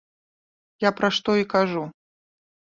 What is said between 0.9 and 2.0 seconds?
пра што і кажу.